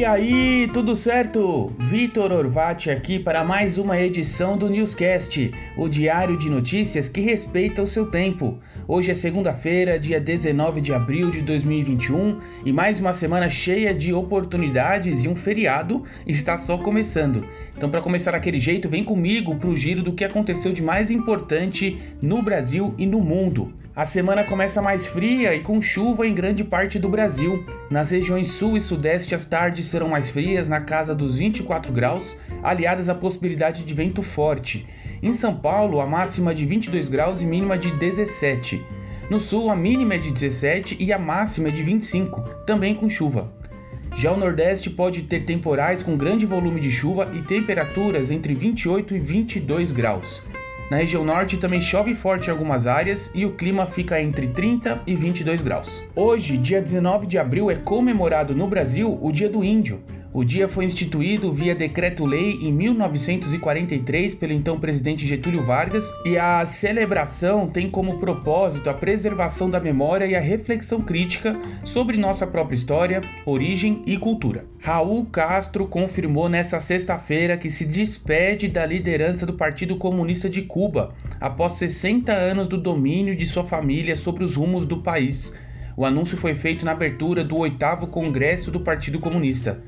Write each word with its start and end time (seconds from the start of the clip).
E 0.00 0.04
aí, 0.06 0.70
tudo 0.72 0.96
certo? 0.96 1.74
Vitor 1.76 2.32
Orvati 2.32 2.88
aqui 2.88 3.18
para 3.18 3.44
mais 3.44 3.76
uma 3.76 4.00
edição 4.00 4.56
do 4.56 4.70
Newscast, 4.70 5.52
o 5.76 5.90
diário 5.90 6.38
de 6.38 6.48
notícias 6.48 7.06
que 7.06 7.20
respeita 7.20 7.82
o 7.82 7.86
seu 7.86 8.06
tempo. 8.06 8.58
Hoje 8.88 9.10
é 9.10 9.14
segunda-feira, 9.14 9.98
dia 9.98 10.18
19 10.18 10.80
de 10.80 10.94
abril 10.94 11.30
de 11.30 11.42
2021 11.42 12.40
e 12.64 12.72
mais 12.72 12.98
uma 12.98 13.12
semana 13.12 13.50
cheia 13.50 13.92
de 13.92 14.10
oportunidades 14.10 15.22
e 15.22 15.28
um 15.28 15.36
feriado 15.36 16.02
está 16.26 16.56
só 16.56 16.78
começando. 16.78 17.46
Então, 17.76 17.90
para 17.90 18.00
começar 18.00 18.30
daquele 18.30 18.58
jeito, 18.58 18.88
vem 18.88 19.04
comigo 19.04 19.54
para 19.56 19.68
o 19.68 19.76
giro 19.76 20.02
do 20.02 20.14
que 20.14 20.24
aconteceu 20.24 20.72
de 20.72 20.82
mais 20.82 21.10
importante 21.10 22.00
no 22.22 22.40
Brasil 22.40 22.94
e 22.96 23.04
no 23.04 23.20
mundo. 23.20 23.74
A 23.94 24.06
semana 24.06 24.44
começa 24.44 24.80
mais 24.80 25.04
fria 25.04 25.54
e 25.54 25.60
com 25.60 25.82
chuva 25.82 26.26
em 26.26 26.32
grande 26.32 26.64
parte 26.64 26.98
do 26.98 27.10
Brasil. 27.10 27.62
Nas 27.90 28.12
regiões 28.12 28.52
sul 28.52 28.76
e 28.76 28.80
sudeste, 28.80 29.34
as 29.34 29.44
tardes 29.44 29.86
serão 29.86 30.08
mais 30.08 30.30
frias, 30.30 30.68
na 30.68 30.80
casa 30.80 31.12
dos 31.12 31.36
24 31.36 31.92
graus, 31.92 32.36
aliadas 32.62 33.08
à 33.08 33.14
possibilidade 33.16 33.82
de 33.82 33.92
vento 33.92 34.22
forte. 34.22 34.86
Em 35.20 35.32
São 35.32 35.56
Paulo, 35.56 36.00
a 36.00 36.06
máxima 36.06 36.54
de 36.54 36.64
22 36.64 37.08
graus 37.08 37.40
e 37.40 37.44
mínima 37.44 37.76
de 37.76 37.90
17. 37.90 38.80
No 39.28 39.40
sul, 39.40 39.70
a 39.70 39.74
mínima 39.74 40.14
é 40.14 40.18
de 40.18 40.30
17 40.30 40.98
e 41.00 41.12
a 41.12 41.18
máxima 41.18 41.66
é 41.66 41.72
de 41.72 41.82
25, 41.82 42.40
também 42.64 42.94
com 42.94 43.10
chuva. 43.10 43.52
Já 44.16 44.30
o 44.30 44.36
Nordeste 44.36 44.88
pode 44.88 45.22
ter 45.22 45.40
temporais 45.40 46.00
com 46.00 46.16
grande 46.16 46.46
volume 46.46 46.78
de 46.80 46.92
chuva 46.92 47.32
e 47.34 47.42
temperaturas 47.42 48.30
entre 48.30 48.54
28 48.54 49.16
e 49.16 49.18
22 49.18 49.90
graus. 49.90 50.40
Na 50.90 50.96
região 50.96 51.24
norte 51.24 51.56
também 51.56 51.80
chove 51.80 52.16
forte 52.16 52.48
em 52.48 52.50
algumas 52.50 52.84
áreas 52.84 53.30
e 53.32 53.46
o 53.46 53.52
clima 53.52 53.86
fica 53.86 54.20
entre 54.20 54.48
30 54.48 55.02
e 55.06 55.14
22 55.14 55.62
graus. 55.62 56.02
Hoje, 56.16 56.58
dia 56.58 56.82
19 56.82 57.28
de 57.28 57.38
abril, 57.38 57.70
é 57.70 57.76
comemorado 57.76 58.56
no 58.56 58.66
Brasil 58.66 59.16
o 59.22 59.30
Dia 59.30 59.48
do 59.48 59.62
Índio. 59.62 60.02
O 60.32 60.44
dia 60.44 60.68
foi 60.68 60.84
instituído 60.84 61.52
via 61.52 61.74
decreto-lei 61.74 62.56
em 62.62 62.72
1943 62.72 64.32
pelo 64.36 64.52
então 64.52 64.78
presidente 64.78 65.26
Getúlio 65.26 65.64
Vargas 65.64 66.08
e 66.24 66.38
a 66.38 66.64
celebração 66.66 67.66
tem 67.66 67.90
como 67.90 68.20
propósito 68.20 68.88
a 68.88 68.94
preservação 68.94 69.68
da 69.68 69.80
memória 69.80 70.26
e 70.26 70.36
a 70.36 70.40
reflexão 70.40 71.02
crítica 71.02 71.58
sobre 71.82 72.16
nossa 72.16 72.46
própria 72.46 72.76
história, 72.76 73.20
origem 73.44 74.04
e 74.06 74.16
cultura. 74.16 74.66
Raul 74.78 75.26
Castro 75.26 75.88
confirmou 75.88 76.48
nesta 76.48 76.80
sexta-feira 76.80 77.56
que 77.56 77.68
se 77.68 77.84
despede 77.84 78.68
da 78.68 78.86
liderança 78.86 79.44
do 79.44 79.54
Partido 79.54 79.96
Comunista 79.96 80.48
de 80.48 80.62
Cuba 80.62 81.12
após 81.40 81.72
60 81.72 82.32
anos 82.32 82.68
do 82.68 82.78
domínio 82.78 83.34
de 83.34 83.46
sua 83.46 83.64
família 83.64 84.14
sobre 84.14 84.44
os 84.44 84.54
rumos 84.54 84.86
do 84.86 84.98
país. 84.98 85.52
O 85.96 86.04
anúncio 86.04 86.36
foi 86.36 86.54
feito 86.54 86.84
na 86.84 86.92
abertura 86.92 87.42
do 87.42 87.56
oitavo 87.56 88.06
Congresso 88.06 88.70
do 88.70 88.78
Partido 88.78 89.18
Comunista. 89.18 89.82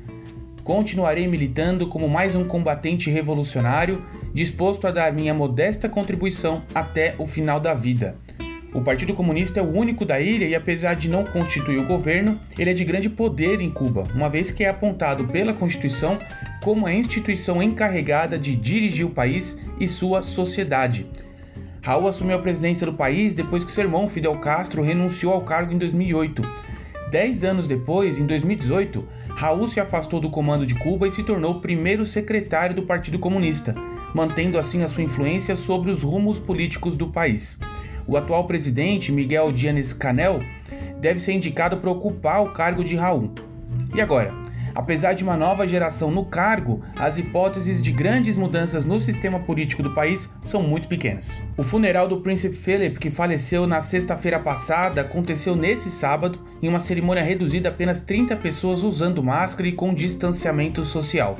Continuarei 0.63 1.27
militando 1.27 1.87
como 1.87 2.07
mais 2.07 2.35
um 2.35 2.45
combatente 2.45 3.09
revolucionário, 3.09 4.01
disposto 4.33 4.87
a 4.87 4.91
dar 4.91 5.11
minha 5.11 5.33
modesta 5.33 5.89
contribuição 5.89 6.63
até 6.73 7.15
o 7.17 7.27
final 7.27 7.59
da 7.59 7.73
vida. 7.73 8.15
O 8.73 8.81
Partido 8.81 9.13
Comunista 9.13 9.59
é 9.59 9.63
o 9.63 9.69
único 9.69 10.05
da 10.05 10.21
ilha 10.21 10.45
e, 10.45 10.55
apesar 10.55 10.93
de 10.93 11.09
não 11.09 11.25
constituir 11.25 11.77
o 11.79 11.85
governo, 11.85 12.39
ele 12.57 12.69
é 12.69 12.73
de 12.73 12.85
grande 12.85 13.09
poder 13.09 13.59
em 13.59 13.69
Cuba, 13.69 14.05
uma 14.15 14.29
vez 14.29 14.51
que 14.51 14.63
é 14.63 14.69
apontado 14.69 15.27
pela 15.27 15.53
Constituição 15.53 16.17
como 16.63 16.87
a 16.87 16.93
instituição 16.93 17.61
encarregada 17.61 18.39
de 18.39 18.55
dirigir 18.55 19.05
o 19.05 19.11
país 19.11 19.61
e 19.81 19.87
sua 19.87 20.23
sociedade. 20.23 21.05
Raul 21.81 22.07
assumiu 22.07 22.37
a 22.37 22.41
presidência 22.41 22.87
do 22.87 22.93
país 22.93 23.35
depois 23.35 23.65
que 23.65 23.69
seu 23.69 23.83
irmão 23.83 24.07
Fidel 24.07 24.37
Castro 24.37 24.81
renunciou 24.81 25.33
ao 25.33 25.41
cargo 25.41 25.73
em 25.73 25.77
2008. 25.77 26.41
Dez 27.11 27.43
anos 27.43 27.67
depois, 27.67 28.17
em 28.17 28.25
2018, 28.25 29.05
Raul 29.35 29.67
se 29.67 29.79
afastou 29.79 30.19
do 30.19 30.29
comando 30.29 30.65
de 30.65 30.75
Cuba 30.75 31.07
e 31.07 31.11
se 31.11 31.23
tornou 31.23 31.59
primeiro 31.59 32.05
secretário 32.05 32.75
do 32.75 32.83
Partido 32.83 33.17
Comunista, 33.17 33.75
mantendo 34.13 34.57
assim 34.57 34.83
a 34.83 34.87
sua 34.87 35.03
influência 35.03 35.55
sobre 35.55 35.91
os 35.91 36.03
rumos 36.03 36.37
políticos 36.37 36.95
do 36.95 37.07
país. 37.07 37.59
O 38.05 38.15
atual 38.15 38.45
presidente, 38.45 39.11
Miguel 39.11 39.51
Dianes-Canel, 39.51 40.39
deve 40.99 41.19
ser 41.19 41.33
indicado 41.33 41.77
para 41.77 41.89
ocupar 41.89 42.43
o 42.43 42.51
cargo 42.51 42.83
de 42.83 42.95
Raul. 42.95 43.31
E 43.95 44.01
agora? 44.01 44.42
Apesar 44.75 45.13
de 45.13 45.23
uma 45.23 45.37
nova 45.37 45.67
geração 45.67 46.09
no 46.09 46.25
cargo, 46.25 46.81
as 46.95 47.17
hipóteses 47.17 47.81
de 47.81 47.91
grandes 47.91 48.35
mudanças 48.35 48.83
no 48.83 48.99
sistema 48.99 49.39
político 49.39 49.83
do 49.83 49.93
país 49.93 50.33
são 50.41 50.63
muito 50.63 50.87
pequenas. 50.87 51.43
O 51.55 51.63
funeral 51.63 52.07
do 52.07 52.21
príncipe 52.21 52.55
Philip, 52.55 52.99
que 52.99 53.11
faleceu 53.11 53.67
na 53.67 53.81
sexta-feira 53.81 54.39
passada, 54.39 55.01
aconteceu 55.01 55.55
nesse 55.55 55.91
sábado 55.91 56.39
em 56.61 56.67
uma 56.67 56.79
cerimônia 56.79 57.23
reduzida 57.23 57.69
a 57.69 57.71
apenas 57.71 58.01
30 58.01 58.35
pessoas 58.37 58.83
usando 58.83 59.21
máscara 59.21 59.67
e 59.67 59.73
com 59.73 59.93
distanciamento 59.93 60.83
social. 60.83 61.37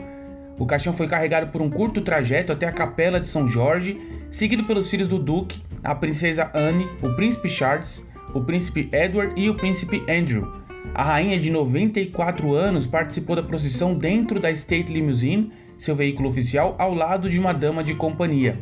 O 0.59 0.65
caixão 0.65 0.93
foi 0.93 1.07
carregado 1.07 1.51
por 1.51 1.61
um 1.61 1.69
curto 1.69 2.01
trajeto 2.01 2.51
até 2.51 2.67
a 2.67 2.71
Capela 2.71 3.19
de 3.19 3.27
São 3.27 3.47
Jorge, 3.47 3.99
seguido 4.29 4.65
pelos 4.65 4.89
filhos 4.89 5.07
do 5.07 5.17
Duque, 5.17 5.61
a 5.83 5.95
princesa 5.95 6.51
Anne, 6.53 6.87
o 7.01 7.09
príncipe 7.15 7.49
Charles, 7.49 8.05
o 8.33 8.41
príncipe 8.41 8.87
Edward 8.91 9.33
e 9.39 9.49
o 9.49 9.55
príncipe 9.55 10.03
Andrew 10.09 10.62
a 10.93 11.03
rainha 11.03 11.39
de 11.39 11.49
94 11.49 12.53
anos 12.53 12.85
participou 12.85 13.35
da 13.35 13.43
procissão 13.43 13.95
dentro 13.95 14.39
da 14.39 14.51
State 14.51 14.91
Limousine, 14.91 15.51
seu 15.77 15.95
veículo 15.95 16.29
oficial, 16.29 16.75
ao 16.77 16.93
lado 16.93 17.29
de 17.29 17.39
uma 17.39 17.53
dama 17.53 17.83
de 17.83 17.95
companhia. 17.95 18.59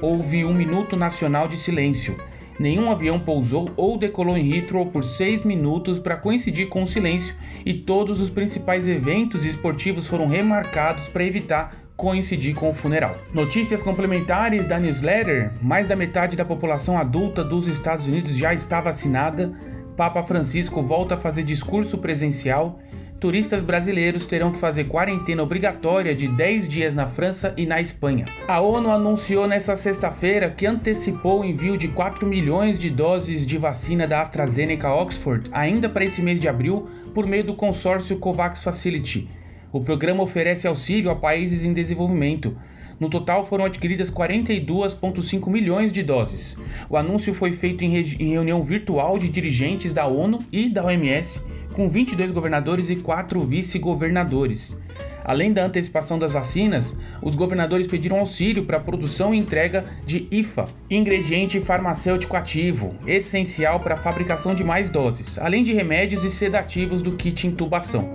Houve 0.00 0.44
um 0.44 0.52
minuto 0.52 0.96
nacional 0.96 1.48
de 1.48 1.56
silêncio. 1.56 2.16
Nenhum 2.58 2.90
avião 2.90 3.18
pousou 3.18 3.70
ou 3.76 3.98
decolou 3.98 4.36
em 4.36 4.54
Heathrow 4.54 4.86
por 4.86 5.04
seis 5.04 5.42
minutos 5.42 5.98
para 5.98 6.16
coincidir 6.16 6.68
com 6.68 6.82
o 6.82 6.86
silêncio 6.86 7.34
e 7.64 7.74
todos 7.74 8.20
os 8.20 8.30
principais 8.30 8.86
eventos 8.88 9.44
esportivos 9.44 10.06
foram 10.06 10.26
remarcados 10.28 11.08
para 11.08 11.24
evitar 11.24 11.86
coincidir 11.96 12.54
com 12.54 12.68
o 12.68 12.74
funeral. 12.74 13.16
Notícias 13.32 13.82
complementares 13.82 14.66
da 14.66 14.78
newsletter: 14.78 15.52
mais 15.62 15.88
da 15.88 15.96
metade 15.96 16.36
da 16.36 16.44
população 16.44 16.98
adulta 16.98 17.42
dos 17.42 17.66
Estados 17.66 18.06
Unidos 18.06 18.36
já 18.36 18.52
está 18.52 18.80
vacinada. 18.80 19.52
Papa 19.96 20.22
Francisco 20.22 20.82
volta 20.82 21.14
a 21.14 21.18
fazer 21.18 21.42
discurso 21.42 21.96
presencial, 21.96 22.78
turistas 23.18 23.62
brasileiros 23.62 24.26
terão 24.26 24.52
que 24.52 24.58
fazer 24.58 24.84
quarentena 24.84 25.42
obrigatória 25.42 26.14
de 26.14 26.28
10 26.28 26.68
dias 26.68 26.94
na 26.94 27.06
França 27.06 27.54
e 27.56 27.64
na 27.64 27.80
Espanha. 27.80 28.26
A 28.46 28.60
ONU 28.60 28.90
anunciou 28.90 29.46
nesta 29.46 29.74
sexta-feira 29.74 30.50
que 30.50 30.66
antecipou 30.66 31.40
o 31.40 31.44
envio 31.46 31.78
de 31.78 31.88
4 31.88 32.26
milhões 32.26 32.78
de 32.78 32.90
doses 32.90 33.46
de 33.46 33.56
vacina 33.56 34.06
da 34.06 34.20
AstraZeneca 34.20 34.92
Oxford 34.92 35.48
ainda 35.50 35.88
para 35.88 36.04
esse 36.04 36.20
mês 36.20 36.38
de 36.38 36.46
abril 36.46 36.86
por 37.14 37.26
meio 37.26 37.44
do 37.44 37.54
consórcio 37.54 38.18
COVAX 38.18 38.62
Facility. 38.62 39.30
O 39.72 39.80
programa 39.80 40.22
oferece 40.22 40.66
auxílio 40.66 41.10
a 41.10 41.16
países 41.16 41.64
em 41.64 41.72
desenvolvimento 41.72 42.54
no 42.98 43.10
total 43.10 43.44
foram 43.44 43.64
adquiridas 43.64 44.10
42,5 44.10 45.50
milhões 45.50 45.92
de 45.92 46.02
doses. 46.02 46.56
O 46.88 46.96
anúncio 46.96 47.34
foi 47.34 47.52
feito 47.52 47.84
em, 47.84 47.94
em 47.96 48.30
reunião 48.30 48.62
virtual 48.62 49.18
de 49.18 49.28
dirigentes 49.28 49.92
da 49.92 50.06
ONU 50.06 50.42
e 50.50 50.68
da 50.68 50.84
OMS, 50.84 51.42
com 51.72 51.88
22 51.88 52.30
governadores 52.30 52.88
e 52.88 52.96
4 52.96 53.40
vice-governadores. 53.42 54.80
Além 55.26 55.52
da 55.52 55.64
antecipação 55.64 56.20
das 56.20 56.32
vacinas, 56.32 57.00
os 57.20 57.34
governadores 57.34 57.88
pediram 57.88 58.20
auxílio 58.20 58.64
para 58.64 58.76
a 58.76 58.80
produção 58.80 59.34
e 59.34 59.38
entrega 59.38 59.84
de 60.06 60.28
IFA, 60.30 60.68
ingrediente 60.88 61.60
farmacêutico 61.60 62.36
ativo, 62.36 62.94
essencial 63.04 63.80
para 63.80 63.94
a 63.94 63.98
fabricação 63.98 64.54
de 64.54 64.62
mais 64.62 64.88
doses, 64.88 65.36
além 65.36 65.64
de 65.64 65.72
remédios 65.72 66.22
e 66.22 66.30
sedativos 66.30 67.02
do 67.02 67.16
kit 67.16 67.44
intubação. 67.44 68.14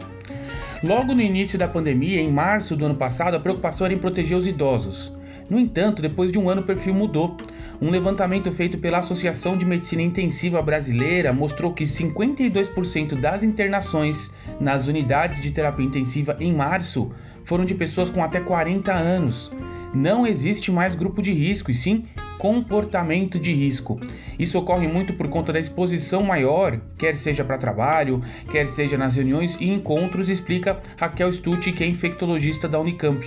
Logo 0.84 1.14
no 1.14 1.22
início 1.22 1.60
da 1.60 1.68
pandemia, 1.68 2.20
em 2.20 2.32
março 2.32 2.76
do 2.76 2.86
ano 2.86 2.96
passado, 2.96 3.36
a 3.36 3.40
preocupação 3.40 3.86
era 3.86 3.94
em 3.94 4.00
proteger 4.00 4.36
os 4.36 4.48
idosos. 4.48 5.16
No 5.48 5.60
entanto, 5.60 6.02
depois 6.02 6.32
de 6.32 6.40
um 6.40 6.50
ano 6.50 6.62
o 6.62 6.66
perfil 6.66 6.96
mudou. 6.96 7.38
Um 7.80 7.92
levantamento 7.92 8.52
feito 8.52 8.80
pela 8.80 8.98
Associação 8.98 9.56
de 9.56 9.64
Medicina 9.64 10.02
Intensiva 10.02 10.60
Brasileira 10.60 11.32
mostrou 11.32 11.72
que 11.72 11.84
52% 11.84 13.14
das 13.14 13.44
internações 13.44 14.34
nas 14.60 14.88
unidades 14.88 15.40
de 15.40 15.52
terapia 15.52 15.86
intensiva 15.86 16.36
em 16.40 16.52
março 16.52 17.12
foram 17.44 17.64
de 17.64 17.76
pessoas 17.76 18.10
com 18.10 18.24
até 18.24 18.40
40 18.40 18.92
anos. 18.92 19.52
Não 19.94 20.26
existe 20.26 20.72
mais 20.72 20.96
grupo 20.96 21.22
de 21.22 21.32
risco, 21.32 21.70
e 21.70 21.76
sim 21.76 22.06
comportamento 22.42 23.38
de 23.40 23.54
risco. 23.54 24.02
Isso 24.40 24.58
ocorre 24.58 24.88
muito 24.88 25.14
por 25.14 25.28
conta 25.28 25.54
da 25.54 25.60
exposição 25.60 26.24
maior, 26.24 26.82
quer 26.98 27.16
seja 27.16 27.46
para 27.46 27.56
trabalho, 27.56 28.20
quer 28.52 28.68
seja 28.68 28.98
nas 28.98 29.16
reuniões 29.16 29.56
e 29.62 29.70
encontros, 29.70 30.28
explica 30.28 30.82
Raquel 30.98 31.32
Stucci, 31.32 31.72
que 31.72 31.84
é 31.84 31.88
infectologista 31.88 32.68
da 32.68 32.80
Unicamp. 32.80 33.24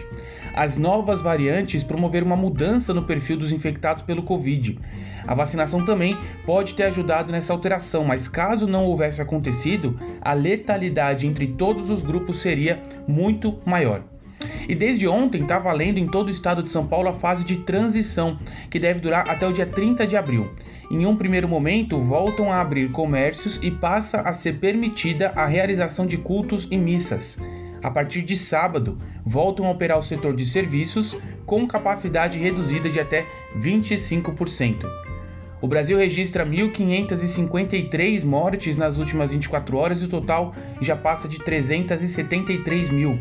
As 0.52 0.76
novas 0.76 1.22
variantes 1.22 1.84
promoveram 1.84 2.26
uma 2.26 2.34
mudança 2.34 2.92
no 2.92 3.04
perfil 3.04 3.36
dos 3.36 3.52
infectados 3.52 4.02
pelo 4.02 4.24
Covid. 4.24 4.80
A 5.24 5.32
vacinação 5.32 5.86
também 5.86 6.18
pode 6.44 6.74
ter 6.74 6.82
ajudado 6.82 7.30
nessa 7.30 7.52
alteração, 7.52 8.04
mas 8.04 8.26
caso 8.26 8.66
não 8.66 8.84
houvesse 8.84 9.22
acontecido, 9.22 9.96
a 10.20 10.34
letalidade 10.34 11.24
entre 11.24 11.46
todos 11.46 11.88
os 11.88 12.02
grupos 12.02 12.38
seria 12.38 12.82
muito 13.06 13.60
maior. 13.64 14.02
E 14.68 14.74
desde 14.74 15.06
ontem 15.06 15.42
está 15.42 15.58
valendo 15.58 15.98
em 15.98 16.06
todo 16.06 16.28
o 16.28 16.30
estado 16.30 16.62
de 16.62 16.70
São 16.70 16.86
Paulo 16.86 17.08
a 17.08 17.12
fase 17.12 17.44
de 17.44 17.58
transição, 17.58 18.38
que 18.70 18.78
deve 18.78 19.00
durar 19.00 19.28
até 19.28 19.46
o 19.46 19.52
dia 19.52 19.66
30 19.66 20.06
de 20.06 20.16
abril. 20.16 20.50
Em 20.90 21.06
um 21.06 21.16
primeiro 21.16 21.48
momento, 21.48 22.00
voltam 22.00 22.50
a 22.50 22.60
abrir 22.60 22.90
comércios 22.90 23.58
e 23.62 23.70
passa 23.70 24.20
a 24.20 24.32
ser 24.32 24.54
permitida 24.54 25.32
a 25.36 25.46
realização 25.46 26.06
de 26.06 26.16
cultos 26.16 26.66
e 26.70 26.76
missas. 26.76 27.38
a 27.82 27.90
partir 27.90 28.22
de 28.22 28.34
sábado, 28.34 28.98
voltam 29.22 29.66
a 29.66 29.70
operar 29.70 29.98
o 29.98 30.02
setor 30.02 30.34
de 30.34 30.46
serviços 30.46 31.14
com 31.44 31.68
capacidade 31.68 32.38
reduzida 32.38 32.88
de 32.88 32.98
até 32.98 33.26
25%. 33.58 34.86
O 35.60 35.68
Brasil 35.68 35.98
registra 35.98 36.46
1.553 36.46 38.24
mortes 38.24 38.78
nas 38.78 38.96
últimas 38.96 39.32
24 39.32 39.76
horas 39.76 40.00
e 40.00 40.06
o 40.06 40.08
total 40.08 40.54
já 40.80 40.96
passa 40.96 41.28
de 41.28 41.38
373 41.38 42.88
mil. 42.88 43.18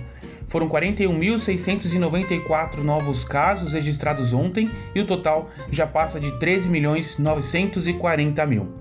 Foram 0.47 0.69
41.694 0.69 2.79
novos 2.79 3.23
casos 3.23 3.71
registrados 3.73 4.33
ontem 4.33 4.69
e 4.93 4.99
o 4.99 5.07
total 5.07 5.49
já 5.71 5.87
passa 5.87 6.19
de 6.19 6.37
13 6.39 6.69
milhões 6.69 7.17
940 7.17 8.45
mil. 8.45 8.73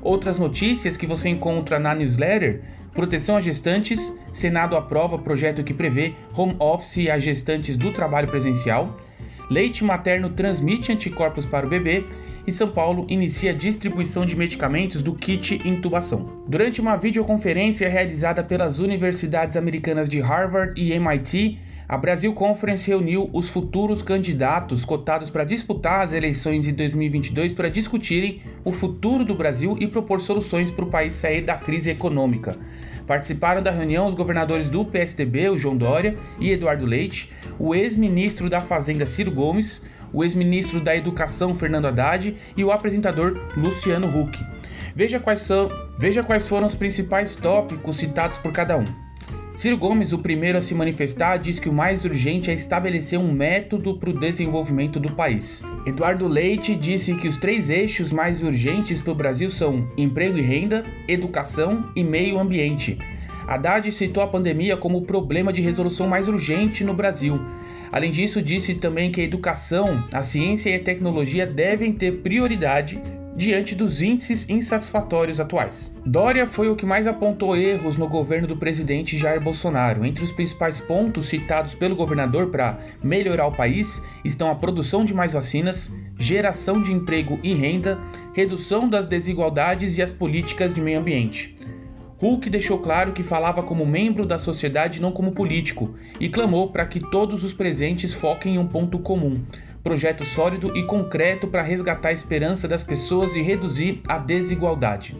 Outras 0.00 0.38
notícias 0.38 0.96
que 0.96 1.06
você 1.06 1.28
encontra 1.28 1.78
na 1.78 1.94
newsletter 1.94 2.62
Proteção 2.92 3.36
a 3.36 3.40
gestantes, 3.40 4.14
Senado 4.30 4.76
aprova 4.76 5.18
projeto 5.18 5.64
que 5.64 5.72
prevê 5.72 6.14
home 6.36 6.54
office 6.58 7.08
a 7.08 7.18
gestantes 7.18 7.74
do 7.74 7.90
trabalho 7.90 8.28
presencial. 8.28 8.98
Leite 9.50 9.82
materno 9.82 10.28
transmite 10.28 10.92
anticorpos 10.92 11.46
para 11.46 11.66
o 11.66 11.70
bebê 11.70 12.04
e 12.46 12.52
São 12.52 12.68
Paulo 12.68 13.06
inicia 13.08 13.50
a 13.50 13.54
distribuição 13.54 14.26
de 14.26 14.36
medicamentos 14.36 15.02
do 15.02 15.14
kit 15.14 15.60
intubação. 15.66 16.42
Durante 16.46 16.80
uma 16.80 16.96
videoconferência 16.96 17.88
realizada 17.88 18.42
pelas 18.42 18.78
universidades 18.78 19.56
americanas 19.56 20.08
de 20.08 20.20
Harvard 20.20 20.80
e 20.80 20.92
MIT, 20.92 21.58
a 21.88 21.96
Brasil 21.98 22.32
Conference 22.32 22.88
reuniu 22.88 23.28
os 23.32 23.48
futuros 23.48 24.00
candidatos 24.00 24.84
cotados 24.84 25.28
para 25.28 25.44
disputar 25.44 26.00
as 26.00 26.12
eleições 26.12 26.66
em 26.66 26.72
2022 26.72 27.52
para 27.52 27.68
discutirem 27.68 28.40
o 28.64 28.72
futuro 28.72 29.24
do 29.24 29.34
Brasil 29.34 29.76
e 29.78 29.86
propor 29.86 30.20
soluções 30.20 30.70
para 30.70 30.84
o 30.84 30.90
país 30.90 31.14
sair 31.14 31.42
da 31.42 31.54
crise 31.54 31.90
econômica. 31.90 32.56
Participaram 33.06 33.60
da 33.60 33.70
reunião 33.70 34.06
os 34.06 34.14
governadores 34.14 34.68
do 34.68 34.84
PSDB, 34.84 35.50
o 35.50 35.58
João 35.58 35.76
Dória 35.76 36.16
e 36.40 36.50
Eduardo 36.50 36.86
Leite, 36.86 37.30
o 37.58 37.74
ex-ministro 37.74 38.48
da 38.48 38.60
Fazenda 38.60 39.06
Ciro 39.06 39.30
Gomes, 39.30 39.84
o 40.12 40.22
ex-ministro 40.22 40.80
da 40.80 40.96
Educação 40.96 41.54
Fernando 41.54 41.86
Haddad 41.86 42.36
e 42.56 42.64
o 42.64 42.70
apresentador 42.70 43.38
Luciano 43.56 44.08
Huck. 44.08 44.38
Veja 44.94 45.18
quais, 45.18 45.42
são, 45.42 45.70
veja 45.98 46.22
quais 46.22 46.46
foram 46.46 46.66
os 46.66 46.74
principais 46.74 47.34
tópicos 47.34 47.96
citados 47.96 48.38
por 48.38 48.52
cada 48.52 48.76
um. 48.76 48.84
Ciro 49.56 49.76
Gomes, 49.76 50.12
o 50.12 50.18
primeiro 50.18 50.58
a 50.58 50.62
se 50.62 50.74
manifestar, 50.74 51.36
diz 51.36 51.58
que 51.58 51.68
o 51.68 51.72
mais 51.72 52.04
urgente 52.04 52.50
é 52.50 52.54
estabelecer 52.54 53.18
um 53.18 53.30
método 53.30 53.96
para 53.96 54.10
o 54.10 54.18
desenvolvimento 54.18 54.98
do 54.98 55.12
país. 55.12 55.62
Eduardo 55.86 56.26
Leite 56.26 56.74
disse 56.74 57.14
que 57.14 57.28
os 57.28 57.36
três 57.36 57.68
eixos 57.70 58.10
mais 58.10 58.42
urgentes 58.42 59.00
para 59.00 59.12
o 59.12 59.14
Brasil 59.14 59.50
são 59.50 59.88
emprego 59.96 60.38
e 60.38 60.40
renda, 60.40 60.84
educação 61.06 61.90
e 61.94 62.02
meio 62.02 62.38
ambiente. 62.38 62.98
Haddad 63.46 63.90
citou 63.92 64.22
a 64.22 64.26
pandemia 64.26 64.76
como 64.76 64.98
o 64.98 65.02
problema 65.02 65.52
de 65.52 65.60
resolução 65.60 66.08
mais 66.08 66.28
urgente 66.28 66.82
no 66.82 66.94
Brasil. 66.94 67.40
Além 67.92 68.10
disso, 68.10 68.40
disse 68.40 68.74
também 68.74 69.12
que 69.12 69.20
a 69.20 69.24
educação, 69.24 70.02
a 70.10 70.22
ciência 70.22 70.70
e 70.70 70.74
a 70.74 70.82
tecnologia 70.82 71.46
devem 71.46 71.92
ter 71.92 72.22
prioridade 72.22 72.98
diante 73.36 73.74
dos 73.74 74.00
índices 74.00 74.48
insatisfatórios 74.48 75.40
atuais. 75.40 75.94
Dória 76.04 76.46
foi 76.46 76.68
o 76.68 76.76
que 76.76 76.86
mais 76.86 77.06
apontou 77.06 77.56
erros 77.56 77.96
no 77.96 78.08
governo 78.08 78.46
do 78.46 78.56
presidente 78.56 79.18
Jair 79.18 79.40
Bolsonaro. 79.40 80.04
Entre 80.04 80.24
os 80.24 80.32
principais 80.32 80.80
pontos 80.80 81.26
citados 81.26 81.74
pelo 81.74 81.96
governador 81.96 82.50
para 82.50 82.78
melhorar 83.02 83.46
o 83.46 83.52
país 83.52 84.02
estão 84.24 84.50
a 84.50 84.54
produção 84.54 85.04
de 85.04 85.14
mais 85.14 85.32
vacinas, 85.32 85.94
geração 86.18 86.82
de 86.82 86.92
emprego 86.92 87.38
e 87.42 87.54
renda, 87.54 87.98
redução 88.32 88.88
das 88.88 89.06
desigualdades 89.06 89.96
e 89.96 90.02
as 90.02 90.12
políticas 90.12 90.72
de 90.72 90.80
meio 90.80 90.98
ambiente. 90.98 91.56
Hulk 92.22 92.48
deixou 92.48 92.78
claro 92.78 93.12
que 93.12 93.24
falava 93.24 93.64
como 93.64 93.84
membro 93.84 94.24
da 94.24 94.38
sociedade, 94.38 95.02
não 95.02 95.10
como 95.10 95.32
político, 95.32 95.96
e 96.20 96.28
clamou 96.28 96.70
para 96.70 96.86
que 96.86 97.00
todos 97.00 97.42
os 97.42 97.52
presentes 97.52 98.14
foquem 98.14 98.54
em 98.54 98.58
um 98.58 98.66
ponto 98.68 99.00
comum: 99.00 99.42
projeto 99.82 100.24
sólido 100.24 100.72
e 100.76 100.84
concreto 100.84 101.48
para 101.48 101.62
resgatar 101.62 102.10
a 102.10 102.12
esperança 102.12 102.68
das 102.68 102.84
pessoas 102.84 103.34
e 103.34 103.42
reduzir 103.42 104.02
a 104.06 104.18
desigualdade. 104.18 105.16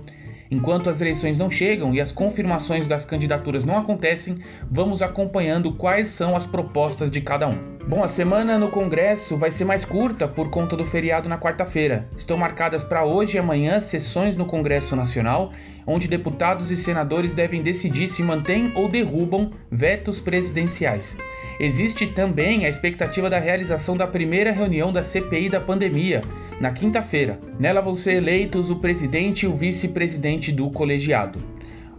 Enquanto 0.49 0.89
as 0.89 1.01
eleições 1.01 1.37
não 1.37 1.51
chegam 1.51 1.93
e 1.93 2.01
as 2.01 2.13
confirmações 2.13 2.87
das 2.87 3.05
candidaturas 3.05 3.65
não 3.65 3.77
acontecem, 3.77 4.39
vamos 4.71 5.03
acompanhando 5.03 5.73
quais 5.73 6.07
são 6.07 6.37
as 6.37 6.47
propostas 6.47 7.11
de 7.11 7.21
cada 7.21 7.49
um. 7.49 7.72
Bom, 7.87 8.05
a 8.05 8.09
semana 8.09 8.59
no 8.59 8.69
Congresso 8.69 9.37
vai 9.37 9.51
ser 9.51 9.65
mais 9.65 9.85
curta 9.85 10.29
por 10.29 10.49
conta 10.51 10.77
do 10.77 10.87
feriado 10.87 11.29
na 11.29 11.37
quarta-feira. 11.37 12.09
Estão 12.17 12.37
marcadas 12.37 12.85
para 12.85 13.05
hoje 13.05 13.37
e 13.37 13.41
amanhã 13.41 13.81
sessões 13.81 14.37
no 14.37 14.47
Congresso 14.47 14.95
Nacional, 14.95 15.53
onde 15.85 16.07
deputados 16.07 16.71
e 16.71 16.77
senadores 16.77 17.35
devem 17.35 17.61
decidir 17.61 18.09
se 18.09 18.23
mantêm 18.23 18.73
ou 18.77 18.89
derrubam 18.89 19.51
vetos 19.69 20.21
presidenciais. 20.21 21.19
Existe 21.59 22.07
também 22.07 22.65
a 22.65 22.69
expectativa 22.69 23.29
da 23.29 23.41
realização 23.41 23.97
da 23.97 24.07
primeira 24.07 24.53
reunião 24.53 24.93
da 24.93 25.03
CPI 25.03 25.49
da 25.49 25.61
pandemia, 25.61 26.23
na 26.61 26.71
quinta-feira. 26.71 27.41
Nela 27.59 27.81
vão 27.81 27.97
ser 27.97 28.15
eleitos 28.15 28.71
o 28.71 28.77
presidente 28.77 29.45
e 29.45 29.49
o 29.49 29.53
vice-presidente 29.53 30.53
do 30.53 30.71
colegiado. 30.71 31.41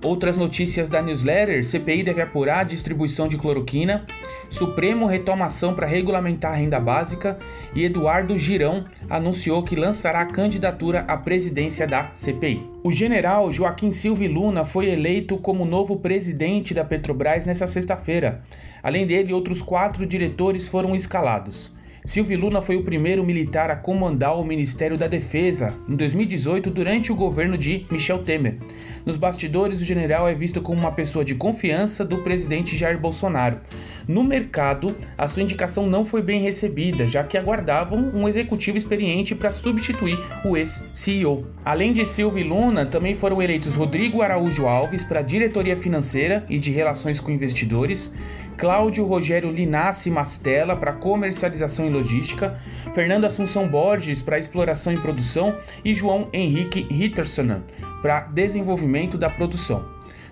Outras 0.04 0.36
notícias 0.36 0.90
da 0.90 1.02
newsletter: 1.02 1.64
CPI 1.64 2.04
deve 2.04 2.22
apurar 2.22 2.60
a 2.60 2.64
distribuição 2.64 3.28
de 3.28 3.38
cloroquina, 3.38 4.06
Supremo 4.54 5.08
retoma 5.08 5.46
ação 5.46 5.74
para 5.74 5.88
regulamentar 5.88 6.52
a 6.52 6.56
renda 6.56 6.80
básica 6.80 7.40
e 7.74 7.84
Eduardo 7.84 8.38
Girão 8.38 8.86
anunciou 9.10 9.64
que 9.64 9.76
lançará 9.76 10.20
a 10.20 10.26
candidatura 10.28 11.00
à 11.08 11.18
presidência 11.18 11.88
da 11.88 12.12
CPI. 12.14 12.62
O 12.84 12.92
general 12.92 13.52
Joaquim 13.52 13.92
Silva 13.92 14.26
Luna 14.26 14.64
foi 14.64 14.92
eleito 14.92 15.38
como 15.38 15.66
novo 15.66 15.98
presidente 15.98 16.72
da 16.72 16.84
Petrobras 16.84 17.46
nesta 17.46 17.66
sexta-feira. 17.66 18.44
Além 18.84 19.08
dele, 19.08 19.34
outros 19.34 19.60
quatro 19.60 20.06
diretores 20.06 20.68
foram 20.68 20.96
escalados. 20.96 21.74
Silvio 22.06 22.38
Luna 22.38 22.62
foi 22.62 22.76
o 22.76 22.84
primeiro 22.84 23.24
militar 23.24 23.72
a 23.72 23.78
comandar 23.78 24.38
o 24.38 24.44
Ministério 24.44 24.98
da 24.98 25.08
Defesa 25.08 25.74
em 25.88 25.96
2018 25.96 26.70
durante 26.70 27.14
o 27.14 27.16
governo 27.16 27.58
de 27.58 27.86
Michel 27.90 28.20
Temer. 28.20 28.58
Nos 29.06 29.16
bastidores, 29.16 29.82
o 29.82 29.86
general 29.86 30.28
é 30.28 30.34
visto 30.34 30.62
como 30.62 30.80
uma 30.80 30.92
pessoa 30.92 31.24
de 31.24 31.34
confiança 31.34 32.04
do 32.04 32.18
presidente 32.18 32.76
Jair 32.76 33.00
Bolsonaro. 33.00 33.62
No 34.06 34.22
mercado, 34.22 34.94
a 35.18 35.30
sua 35.30 35.44
indicação 35.44 35.88
não 35.88 36.04
foi 36.04 36.22
bem 36.22 36.42
recebida, 36.42 37.08
já 37.08 37.24
que 37.24 37.38
aguardavam 37.38 38.12
um 38.14 38.28
executivo 38.28 38.78
experiente 38.78 39.34
para 39.34 39.54
substituir 39.54 40.20
o 40.44 40.58
ex-CEO. 40.58 41.48
Além 41.64 41.94
de 41.94 42.06
Silvio 42.06 42.46
Luna, 42.46 42.86
também 42.86 43.16
foram 43.16 43.42
eleitos 43.42 43.76
Rodrigo 43.76 44.22
Araújo 44.22 44.68
Alves 44.68 45.06
para 45.06 45.22
a 45.22 45.24
diretoria 45.24 45.78
financeira 45.78 46.46
e 46.50 46.60
de 46.60 46.70
relações 46.70 47.22
com 47.22 47.32
investidores, 47.32 48.14
Cláudio 48.64 49.06
Rogério 49.06 49.52
Linassi 49.52 50.10
Mastella 50.10 50.74
para 50.74 50.94
comercialização 50.94 51.86
e 51.86 51.90
logística, 51.90 52.62
Fernando 52.94 53.26
Assunção 53.26 53.68
Borges 53.68 54.22
para 54.22 54.40
exploração 54.40 54.94
e 54.94 54.98
produção 54.98 55.54
e 55.84 55.94
João 55.94 56.30
Henrique 56.32 56.88
Rittersonen 56.90 57.62
para 58.02 58.22
desenvolvimento 58.22 59.18
da 59.18 59.30
produção. 59.30 59.86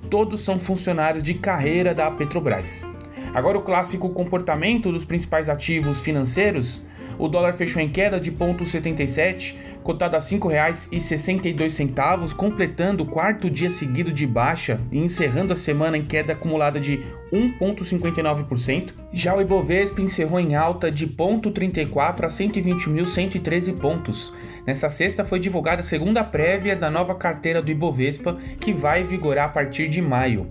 Todos 0.10 0.40
são 0.40 0.58
funcionários 0.58 1.26
de 1.26 1.34
carreira 1.34 1.94
da 1.94 2.10
Petrobras. 2.10 2.86
Agora 3.34 3.58
o 3.58 3.64
clássico 3.64 4.10
comportamento 4.12 4.94
dos 4.94 5.04
principais 5.04 5.50
ativos 5.50 6.00
financeiros, 6.00 6.84
o 7.20 7.28
dólar 7.28 7.52
fechou 7.52 7.82
em 7.82 7.90
queda 7.90 8.18
de 8.18 8.32
0,77 8.32 9.58
cotado 9.84 10.16
a 10.16 10.20
R$ 10.20 10.26
5,62, 10.26 12.34
completando 12.34 13.04
o 13.04 13.08
quarto 13.08 13.50
dia 13.50 13.70
seguido 13.70 14.12
de 14.12 14.28
baixa 14.28 14.82
e 14.92 15.00
encerrando 15.00 15.54
a 15.54 15.56
semana 15.56 15.98
em 15.98 16.06
queda 16.06 16.34
acumulada 16.34 16.78
de 16.80 17.00
1,59%. 17.32 18.94
Já 19.12 19.36
o 19.36 19.42
Ibovespa 19.42 20.02
encerrou 20.02 20.40
em 20.40 20.56
alta 20.56 20.92
de 20.92 21.08
0,34 21.08 22.26
a 22.26 22.28
120.113 22.28 23.78
pontos. 23.78 24.34
Nessa 24.66 24.90
sexta 24.90 25.26
foi 25.26 25.40
divulgada 25.40 25.82
a 25.82 25.84
segunda 25.84 26.24
prévia 26.24 26.76
da 26.76 26.90
nova 26.90 27.14
carteira 27.16 27.62
do 27.62 27.72
Ibovespa, 27.72 28.38
que 28.60 28.74
vai 28.74 29.04
vigorar 29.04 29.46
a 29.46 29.50
partir 29.50 29.90
de 29.90 30.02
maio. 30.02 30.50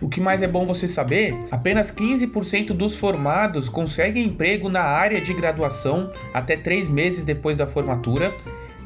O 0.00 0.08
que 0.08 0.20
mais 0.20 0.42
é 0.42 0.46
bom 0.46 0.64
você 0.64 0.86
saber? 0.86 1.36
Apenas 1.50 1.90
15% 1.90 2.68
dos 2.68 2.94
formados 2.94 3.68
conseguem 3.68 4.26
emprego 4.26 4.68
na 4.68 4.82
área 4.82 5.20
de 5.20 5.34
graduação 5.34 6.12
até 6.32 6.56
três 6.56 6.88
meses 6.88 7.24
depois 7.24 7.58
da 7.58 7.66
formatura 7.66 8.32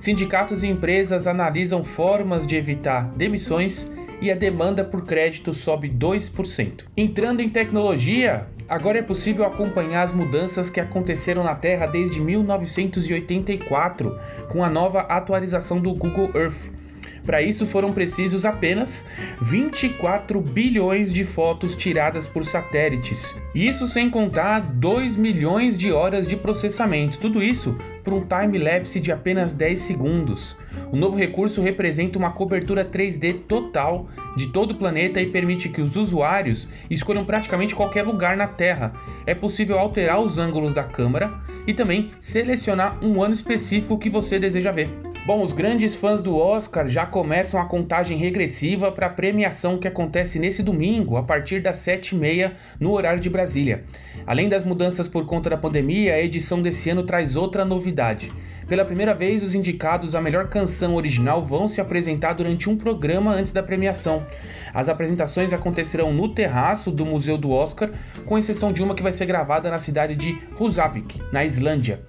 Sindicatos 0.03 0.65
e 0.65 0.67
empresas 0.67 1.29
analisam 1.29 1.85
formas 1.85 2.45
de 2.45 2.57
evitar 2.57 3.05
demissões 3.15 3.89
e 4.21 4.33
a 4.33 4.35
demanda 4.35 4.83
por 4.83 5.05
crédito 5.05 5.55
sobe 5.55 5.89
2%. 5.89 6.87
Entrando 6.97 7.39
em 7.39 7.49
tecnologia, 7.49 8.49
agora 8.69 8.99
é 8.99 9.03
possível 9.03 9.45
acompanhar 9.45 10.03
as 10.03 10.13
mudanças 10.13 10.69
que 10.69 10.81
aconteceram 10.81 11.45
na 11.45 11.55
Terra 11.55 11.87
desde 11.87 12.19
1984, 12.19 14.19
com 14.49 14.65
a 14.65 14.69
nova 14.69 15.03
atualização 15.03 15.79
do 15.79 15.95
Google 15.95 16.33
Earth. 16.35 16.82
Para 17.25 17.41
isso 17.41 17.67
foram 17.67 17.93
precisos 17.93 18.45
apenas 18.45 19.09
24 19.41 20.41
bilhões 20.41 21.13
de 21.13 21.25
fotos 21.25 21.77
tiradas 21.77 22.27
por 22.27 22.45
satélites. 22.45 23.41
Isso 23.55 23.87
sem 23.87 24.11
contar 24.11 24.61
2 24.61 25.17
milhões 25.17 25.79
de 25.79 25.93
horas 25.93 26.27
de 26.27 26.37
processamento. 26.37 27.19
Tudo 27.19 27.43
isso 27.43 27.79
por 28.03 28.13
um 28.13 28.27
time-lapse 28.27 28.99
de 28.99 29.13
apenas 29.13 29.53
10 29.55 29.81
segundos. 29.81 30.57
O 30.91 30.97
novo 30.97 31.17
recurso 31.17 31.63
representa 31.63 32.19
uma 32.19 32.33
cobertura 32.33 32.85
3D 32.85 33.43
total 33.47 34.09
de 34.37 34.49
todo 34.49 34.73
o 34.73 34.77
planeta 34.77 35.21
e 35.21 35.27
permite 35.27 35.69
que 35.69 35.81
os 35.81 35.97
usuários 35.97 36.69
escolham 36.91 37.25
praticamente 37.25 37.75
qualquer 37.75 38.03
lugar 38.03 38.37
na 38.37 38.49
Terra. 38.49 38.93
É 39.25 39.35
possível 39.35 39.79
alterar 39.79 40.21
os 40.21 40.39
ângulos 40.39 40.75
da 40.75 40.85
câmera 40.85 41.33
e 41.67 41.73
também 41.73 42.11
selecionar 42.21 42.99
um 43.05 43.23
ano 43.23 43.35
específico 43.35 43.99
que 43.99 44.11
você 44.11 44.39
deseja 44.39 44.73
ver. 44.73 45.12
Bom, 45.25 45.41
os 45.41 45.53
grandes 45.53 45.95
fãs 45.95 46.21
do 46.21 46.37
Oscar 46.37 46.89
já 46.89 47.07
começam 47.07 47.61
a 47.61 47.65
contagem 47.65 48.19
regressiva 48.19 48.91
para 48.91 49.07
a 49.07 49.11
premiação 49.11 49.79
que 49.79 49.87
acontece 49.87 50.37
nesse 50.37 50.65
domingo, 50.65 51.17
a 51.17 51.23
partir 51.23 51.63
das 51.63 51.79
7h30 51.79 52.51
no 52.81 52.91
horário 52.91 53.21
de 53.21 53.31
Brasília. 53.31 53.85
Além 54.27 54.49
das 54.49 54.65
mudanças 54.65 55.07
por 55.07 55.25
conta 55.25 55.49
da 55.49 55.57
pandemia, 55.57 56.15
a 56.15 56.21
edição 56.21 56.61
desse 56.61 56.91
ano 56.91 57.05
traz 57.05 57.37
outra 57.37 57.65
novidade. 57.65 58.33
Pela 58.67 58.85
primeira 58.85 59.15
vez, 59.15 59.45
os 59.45 59.55
indicados 59.55 60.17
à 60.17 60.21
melhor 60.21 60.49
canção 60.49 60.97
original 60.97 61.41
vão 61.41 61.69
se 61.69 61.81
apresentar 61.81 62.33
durante 62.33 62.69
um 62.69 62.77
programa 62.77 63.33
antes 63.33 63.53
da 63.53 63.63
premiação. 63.63 64.27
As 64.75 64.89
apresentações 64.89 65.53
acontecerão 65.53 66.13
no 66.13 66.35
terraço 66.35 66.91
do 66.91 67.07
Museu 67.07 67.39
do 67.39 67.53
Oscar, 67.53 67.91
com 68.27 68.37
exceção 68.37 68.73
de 68.73 68.83
uma 68.83 68.97
que 68.97 69.03
vai 69.05 69.13
ser 69.13 69.27
gravada 69.27 69.71
na 69.71 69.79
cidade 69.79 70.17
de 70.17 70.37
Husavik, 70.59 71.23
na 71.33 71.45
Islândia. 71.45 72.03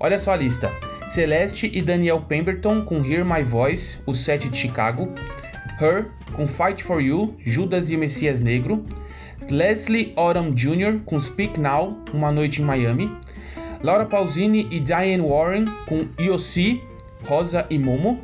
Olha 0.00 0.18
só 0.18 0.32
a 0.32 0.36
lista. 0.36 0.95
Celeste 1.08 1.70
e 1.72 1.80
Daniel 1.80 2.20
Pemberton 2.20 2.82
com 2.82 3.04
Hear 3.04 3.24
My 3.24 3.42
Voice, 3.42 3.98
o 4.06 4.12
set 4.12 4.48
de 4.48 4.58
Chicago. 4.58 5.08
Her 5.80 6.06
com 6.32 6.46
Fight 6.46 6.82
For 6.82 7.00
You, 7.00 7.34
Judas 7.44 7.90
e 7.90 7.96
Messias 7.96 8.40
Negro. 8.40 8.84
Leslie 9.48 10.12
Odom 10.16 10.50
Jr. 10.50 11.00
com 11.04 11.18
Speak 11.20 11.60
Now, 11.60 11.96
Uma 12.12 12.32
Noite 12.32 12.60
em 12.60 12.64
Miami. 12.64 13.16
Laura 13.82 14.04
Pausini 14.04 14.66
e 14.70 14.80
Diane 14.80 15.22
Warren 15.22 15.66
com 15.86 16.08
Yossi, 16.20 16.82
Rosa 17.24 17.64
e 17.70 17.78
Momo. 17.78 18.20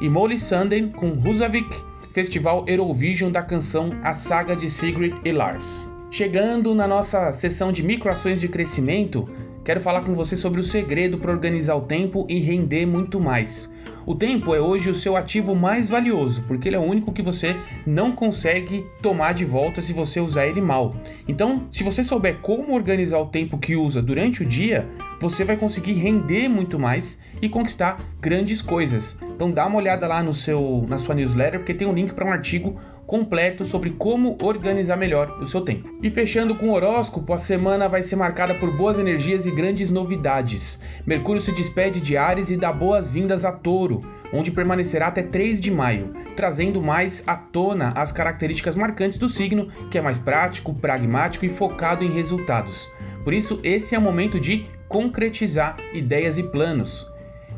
E 0.00 0.08
Molly 0.08 0.38
Sanden 0.38 0.88
com 0.88 1.10
Husavik, 1.10 1.68
Festival 2.12 2.64
Eurovision 2.66 3.30
da 3.30 3.42
canção 3.42 3.90
A 4.02 4.14
Saga 4.14 4.56
de 4.56 4.68
Sigrid 4.68 5.14
e 5.24 5.30
Lars. 5.30 5.88
Chegando 6.10 6.74
na 6.74 6.88
nossa 6.88 7.32
sessão 7.32 7.70
de 7.70 7.82
microações 7.82 8.40
de 8.40 8.48
crescimento, 8.48 9.28
Quero 9.64 9.80
falar 9.80 10.00
com 10.00 10.12
você 10.12 10.34
sobre 10.34 10.58
o 10.58 10.64
segredo 10.64 11.18
para 11.18 11.30
organizar 11.30 11.76
o 11.76 11.82
tempo 11.82 12.26
e 12.28 12.40
render 12.40 12.84
muito 12.84 13.20
mais. 13.20 13.72
O 14.04 14.12
tempo 14.12 14.52
é 14.52 14.60
hoje 14.60 14.90
o 14.90 14.94
seu 14.94 15.16
ativo 15.16 15.54
mais 15.54 15.88
valioso, 15.88 16.42
porque 16.48 16.68
ele 16.68 16.74
é 16.74 16.78
o 16.80 16.82
único 16.82 17.12
que 17.12 17.22
você 17.22 17.54
não 17.86 18.10
consegue 18.10 18.84
tomar 19.00 19.32
de 19.34 19.44
volta 19.44 19.80
se 19.80 19.92
você 19.92 20.18
usar 20.18 20.48
ele 20.48 20.60
mal. 20.60 20.96
Então, 21.28 21.68
se 21.70 21.84
você 21.84 22.02
souber 22.02 22.38
como 22.38 22.74
organizar 22.74 23.20
o 23.20 23.26
tempo 23.26 23.56
que 23.56 23.76
usa 23.76 24.02
durante 24.02 24.42
o 24.42 24.46
dia, 24.46 24.88
você 25.20 25.44
vai 25.44 25.56
conseguir 25.56 25.92
render 25.92 26.48
muito 26.48 26.80
mais 26.80 27.22
e 27.40 27.48
conquistar 27.48 27.98
grandes 28.20 28.60
coisas. 28.60 29.16
Então 29.22 29.48
dá 29.50 29.66
uma 29.66 29.78
olhada 29.78 30.08
lá 30.08 30.20
no 30.22 30.32
seu 30.32 30.84
na 30.88 30.98
sua 30.98 31.14
newsletter 31.14 31.60
porque 31.60 31.74
tem 31.74 31.86
um 31.86 31.92
link 31.92 32.12
para 32.12 32.24
um 32.24 32.32
artigo 32.32 32.80
completo 33.12 33.62
sobre 33.66 33.90
como 33.90 34.38
organizar 34.40 34.96
melhor 34.96 35.36
o 35.38 35.46
seu 35.46 35.60
tempo. 35.60 35.86
E 36.02 36.10
fechando 36.10 36.54
com 36.54 36.70
o 36.70 36.72
horóscopo, 36.72 37.34
a 37.34 37.36
semana 37.36 37.86
vai 37.86 38.02
ser 38.02 38.16
marcada 38.16 38.54
por 38.54 38.74
boas 38.74 38.98
energias 38.98 39.44
e 39.44 39.50
grandes 39.50 39.90
novidades. 39.90 40.80
Mercúrio 41.04 41.42
se 41.42 41.52
despede 41.52 42.00
de 42.00 42.16
Ares 42.16 42.50
e 42.50 42.56
dá 42.56 42.72
boas-vindas 42.72 43.44
a 43.44 43.52
Touro, 43.52 44.00
onde 44.32 44.50
permanecerá 44.50 45.08
até 45.08 45.22
3 45.22 45.60
de 45.60 45.70
maio, 45.70 46.14
trazendo 46.34 46.80
mais 46.80 47.22
à 47.26 47.36
tona 47.36 47.92
as 47.94 48.12
características 48.12 48.76
marcantes 48.76 49.18
do 49.18 49.28
signo, 49.28 49.68
que 49.90 49.98
é 49.98 50.00
mais 50.00 50.18
prático, 50.18 50.72
pragmático 50.72 51.44
e 51.44 51.50
focado 51.50 52.02
em 52.02 52.10
resultados. 52.10 52.88
Por 53.22 53.34
isso, 53.34 53.60
esse 53.62 53.94
é 53.94 53.98
o 53.98 54.02
momento 54.02 54.40
de 54.40 54.64
concretizar 54.88 55.76
ideias 55.92 56.38
e 56.38 56.44
planos. 56.44 57.11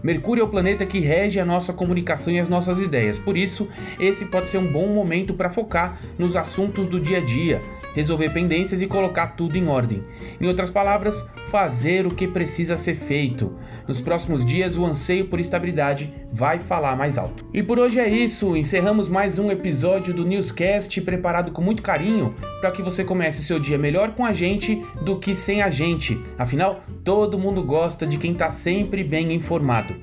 Mercúrio 0.05 0.43
é 0.43 0.45
o 0.45 0.49
planeta 0.51 0.85
que 0.85 1.01
rege 1.01 1.41
a 1.41 1.47
nossa 1.47 1.73
comunicação 1.73 2.31
e 2.31 2.39
as 2.39 2.47
nossas 2.47 2.79
ideias, 2.83 3.19
por 3.19 3.39
isso, 3.39 3.71
esse 3.99 4.27
pode 4.27 4.51
ser 4.51 4.59
um 4.59 4.71
bom 4.71 4.87
momento 4.89 5.33
para 5.33 5.49
focar 5.49 5.99
nos 6.19 6.37
assuntos 6.37 6.87
do 6.87 7.01
dia 7.01 7.17
a 7.17 7.21
dia, 7.23 7.63
resolver 7.95 8.31
pendências 8.31 8.83
e 8.83 8.87
colocar 8.87 9.29
tudo 9.29 9.57
em 9.57 9.69
ordem. 9.69 10.05
Em 10.41 10.47
outras 10.47 10.71
palavras, 10.71 11.27
fazer 11.51 12.07
o 12.07 12.11
que 12.11 12.27
precisa 12.27 12.77
ser 12.77 12.97
feito. 12.97 13.57
Nos 13.87 14.01
próximos 14.01 14.45
dias, 14.45 14.77
o 14.77 14.85
anseio 14.85 15.27
por 15.27 15.41
estabilidade 15.41 16.13
vai 16.31 16.59
falar 16.59 16.97
mais 16.97 17.17
alto. 17.17 17.47
E 17.55 17.63
por 17.63 17.79
hoje 17.79 18.01
é 18.01 18.09
isso, 18.09 18.57
encerramos 18.57 19.09
mais 19.09 19.39
um 19.39 19.51
episódio 19.51 20.13
do 20.13 20.25
Newscast 20.25 21.01
preparado 21.01 21.53
com 21.53 21.63
muito 21.63 21.83
carinho 21.83 22.35
para 22.61 22.71
que 22.71 22.83
você 22.83 23.05
comece 23.05 23.39
o 23.41 23.43
seu 23.43 23.59
dia 23.59 23.79
melhor 23.79 24.13
com 24.13 24.25
a 24.25 24.33
gente 24.33 24.85
do 25.03 25.19
que 25.19 25.35
sem 25.35 25.63
a 25.63 25.71
gente. 25.71 26.21
Afinal, 26.37 26.83
todo 27.05 27.39
mundo 27.39 27.63
gosta 27.63 28.07
de 28.07 28.19
quem 28.19 28.33
está 28.33 28.51
sempre 28.51 29.05
bem 29.05 29.33
informado. 29.33 29.95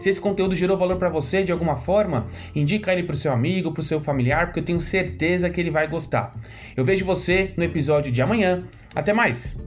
Se 0.00 0.08
esse 0.08 0.20
conteúdo 0.20 0.54
gerou 0.54 0.76
valor 0.76 0.96
para 0.96 1.08
você 1.08 1.42
de 1.42 1.52
alguma 1.52 1.76
forma, 1.76 2.26
indica 2.54 2.92
ele 2.92 3.02
para 3.02 3.14
o 3.14 3.18
seu 3.18 3.32
amigo, 3.32 3.72
para 3.72 3.80
o 3.80 3.84
seu 3.84 4.00
familiar, 4.00 4.46
porque 4.46 4.60
eu 4.60 4.64
tenho 4.64 4.80
certeza 4.80 5.50
que 5.50 5.60
ele 5.60 5.70
vai 5.70 5.88
gostar. 5.88 6.32
Eu 6.76 6.84
vejo 6.84 7.04
você 7.04 7.52
no 7.56 7.64
episódio 7.64 8.12
de 8.12 8.22
amanhã. 8.22 8.64
Até 8.94 9.12
mais! 9.12 9.60